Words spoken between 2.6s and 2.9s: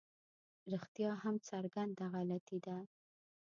ده.